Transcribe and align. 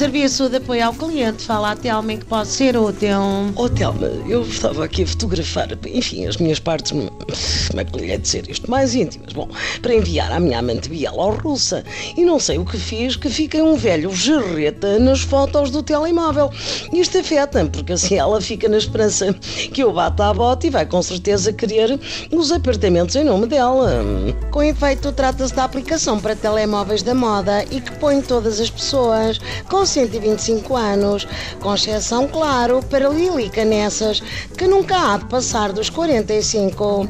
Serviço 0.00 0.48
de 0.48 0.56
apoio 0.56 0.86
ao 0.86 0.94
cliente. 0.94 1.42
Fala 1.42 1.72
a 1.72 1.76
Telma 1.76 2.14
em 2.14 2.16
que 2.16 2.24
pode 2.24 2.48
ser 2.48 2.74
útil. 2.74 3.20
Oh, 3.54 3.68
Telma, 3.68 4.06
eu 4.26 4.40
estava 4.40 4.82
aqui 4.82 5.02
a 5.02 5.06
fotografar, 5.06 5.68
enfim, 5.86 6.26
as 6.26 6.38
minhas 6.38 6.58
partes, 6.58 6.92
como 6.92 7.80
é 7.80 7.84
que 7.84 7.98
lhe 7.98 8.10
é 8.10 8.16
dizer 8.16 8.48
isto, 8.48 8.70
mais 8.70 8.94
íntimas, 8.94 9.34
bom, 9.34 9.46
para 9.82 9.94
enviar 9.94 10.32
à 10.32 10.40
minha 10.40 10.60
amante 10.60 10.88
bielorrussa. 10.88 11.84
E 12.16 12.24
não 12.24 12.40
sei 12.40 12.56
o 12.56 12.64
que 12.64 12.78
fiz, 12.78 13.14
que 13.14 13.28
fica 13.28 13.62
um 13.62 13.76
velho 13.76 14.10
gerreta 14.10 14.98
nas 14.98 15.20
fotos 15.20 15.70
do 15.70 15.82
telemóvel. 15.82 16.50
Isto 16.94 17.18
afeta 17.18 17.66
porque 17.66 17.92
assim 17.92 18.14
ela 18.14 18.40
fica 18.40 18.70
na 18.70 18.78
esperança 18.78 19.34
que 19.34 19.82
eu 19.82 19.92
bata 19.92 20.30
a 20.30 20.32
bota 20.32 20.66
e 20.66 20.70
vai 20.70 20.86
com 20.86 21.02
certeza 21.02 21.52
querer 21.52 22.00
os 22.32 22.50
apartamentos 22.50 23.16
em 23.16 23.24
nome 23.24 23.46
dela. 23.46 24.02
Com 24.50 24.62
efeito, 24.62 25.12
trata-se 25.12 25.54
da 25.54 25.64
aplicação 25.64 26.18
para 26.18 26.34
telemóveis 26.34 27.02
da 27.02 27.14
moda 27.14 27.66
e 27.70 27.82
que 27.82 27.92
põe 27.98 28.22
todas 28.22 28.58
as 28.58 28.70
pessoas 28.70 29.38
com 29.68 29.89
125 29.90 30.76
anos, 30.76 31.26
com 31.60 31.74
exceção, 31.74 32.28
claro, 32.28 32.80
para 32.88 33.08
Lili 33.08 33.50
Canessas, 33.50 34.22
que 34.56 34.66
nunca 34.66 34.96
há 34.96 35.18
de 35.18 35.24
passar 35.26 35.72
dos 35.72 35.90
45. 35.90 37.08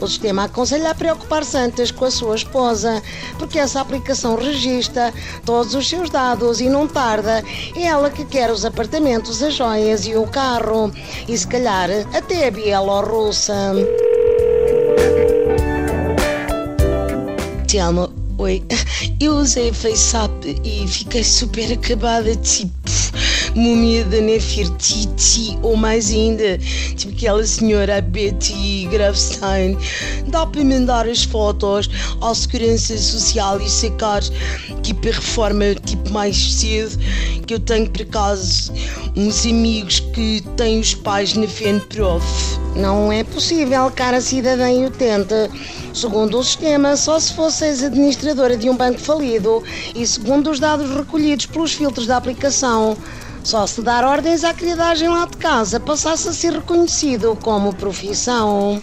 O 0.00 0.08
sistema 0.08 0.44
aconselha 0.44 0.90
a 0.90 0.94
preocupar-se 0.94 1.56
antes 1.56 1.90
com 1.90 2.04
a 2.04 2.10
sua 2.10 2.34
esposa, 2.34 3.02
porque 3.38 3.58
essa 3.58 3.80
aplicação 3.80 4.36
registra 4.36 5.12
todos 5.44 5.74
os 5.74 5.88
seus 5.88 6.10
dados 6.10 6.60
e 6.60 6.68
não 6.68 6.88
tarda. 6.88 7.44
É 7.76 7.82
ela 7.82 8.10
que 8.10 8.24
quer 8.24 8.50
os 8.50 8.64
apartamentos, 8.64 9.42
as 9.42 9.54
joias 9.54 10.06
e 10.06 10.16
o 10.16 10.26
carro. 10.26 10.90
E 11.28 11.36
se 11.36 11.46
calhar 11.46 11.88
até 12.14 12.48
a 12.48 12.50
bielorrussa. 12.50 13.72
Telma, 17.68 18.21
oi. 18.42 18.62
Eu 19.20 19.36
usei 19.36 19.72
FaceApp 19.72 20.60
e 20.64 20.86
fiquei 20.88 21.22
super 21.22 21.72
acabada, 21.72 22.34
tipo 22.36 22.72
múmia 23.54 24.04
da 24.04 24.20
Nefertiti, 24.20 25.58
ou 25.62 25.76
mais 25.76 26.10
ainda, 26.10 26.58
tipo 26.96 27.14
aquela 27.14 27.46
senhora 27.46 28.00
Betty 28.00 28.88
Grafstein. 28.90 29.78
Dá 30.28 30.44
para 30.44 30.64
mandar 30.64 31.08
as 31.08 31.22
fotos 31.22 31.88
à 32.20 32.34
Segurança 32.34 32.98
Social 32.98 33.60
e 33.60 33.70
sacar 33.70 34.22
tipo 34.82 35.08
a 35.08 35.12
reforma 35.12 35.74
tipo 35.84 36.10
mais 36.10 36.36
cedo, 36.54 36.98
que 37.46 37.54
eu 37.54 37.60
tenho 37.60 37.88
por 37.90 38.02
acaso 38.02 38.72
uns 39.16 39.46
amigos 39.46 40.00
que 40.00 40.42
têm 40.56 40.80
os 40.80 40.94
pais 40.94 41.34
na 41.34 41.46
FENPROF. 41.46 42.61
Não 42.74 43.12
é 43.12 43.22
possível, 43.22 43.90
cara 43.94 44.20
cidadã 44.20 44.70
e 44.70 44.86
utente. 44.86 45.34
Segundo 45.92 46.38
o 46.38 46.42
sistema, 46.42 46.96
só 46.96 47.20
se 47.20 47.34
fosseis 47.34 47.82
administradora 47.82 48.56
de 48.56 48.70
um 48.70 48.76
banco 48.76 48.98
falido 48.98 49.62
e 49.94 50.06
segundo 50.06 50.50
os 50.50 50.58
dados 50.58 50.90
recolhidos 50.90 51.46
pelos 51.46 51.74
filtros 51.74 52.06
da 52.06 52.16
aplicação, 52.16 52.96
só 53.44 53.66
se 53.66 53.82
dar 53.82 54.04
ordens 54.04 54.42
à 54.42 54.54
criadagem 54.54 55.08
lá 55.08 55.26
de 55.26 55.36
casa 55.36 55.78
passasse 55.78 56.28
a 56.28 56.32
ser 56.32 56.54
reconhecido 56.54 57.36
como 57.42 57.74
profissão. 57.74 58.80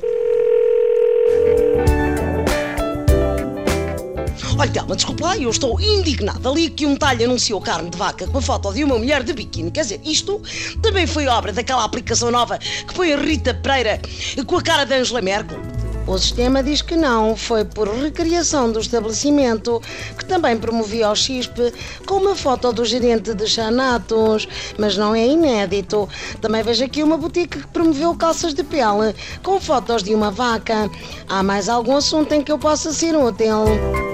Olha, 4.60 4.70
Telma, 4.70 4.94
desculpa 4.94 5.24
lá, 5.24 5.38
eu 5.38 5.50
estou 5.50 5.80
indignada 5.80 6.50
ali 6.50 6.70
que 6.70 6.86
um 6.86 6.94
talho 6.98 7.24
anunciou 7.24 7.62
carne 7.62 7.90
de 7.90 7.98
vaca 7.98 8.28
com 8.28 8.40
a 8.40 8.42
foto 8.42 8.74
de 8.74 8.84
uma 8.84 8.98
mulher 8.98 9.24
de 9.24 9.32
biquíni. 9.32 9.72
Quer 9.72 9.84
dizer, 9.84 10.02
isto 10.04 10.42
também 10.82 11.08
foi 11.08 11.28
obra 11.28 11.54
daquela 11.54 11.86
aplicação 11.86 12.30
nova 12.30 12.58
que 12.58 12.94
põe 12.94 13.14
a 13.14 13.18
Rita 13.18 13.54
Pereira 13.54 14.02
com 14.46 14.58
a 14.58 14.62
cara 14.62 14.84
de 14.84 14.96
Angela 14.96 15.22
Merkel. 15.22 15.58
O 16.06 16.18
sistema 16.18 16.62
diz 16.62 16.82
que 16.82 16.98
não, 16.98 17.38
foi 17.38 17.64
por 17.64 17.88
recriação 17.88 18.70
do 18.70 18.82
estabelecimento, 18.82 19.82
que 20.18 20.26
também 20.26 20.58
promovia 20.58 21.10
o 21.10 21.16
CHISP, 21.16 21.72
com 22.06 22.16
uma 22.16 22.36
foto 22.36 22.74
do 22.74 22.84
gerente 22.84 23.34
de 23.34 23.48
Xanatos, 23.48 24.46
mas 24.78 24.98
não 24.98 25.16
é 25.16 25.26
inédito. 25.26 26.10
Também 26.42 26.64
vejo 26.64 26.84
aqui 26.84 27.02
uma 27.02 27.16
boutique 27.16 27.60
que 27.60 27.68
promoveu 27.68 28.14
calças 28.14 28.54
de 28.54 28.64
pele, 28.66 29.16
com 29.42 29.58
fotos 29.62 30.04
de 30.04 30.14
uma 30.14 30.32
vaca. 30.32 30.92
Há 31.30 31.42
mais 31.44 31.70
algum 31.70 31.96
assunto 31.96 32.34
em 32.34 32.42
que 32.44 32.52
eu 32.52 32.60
possa 32.60 32.92
ser 32.92 33.16
útil? 33.16 34.09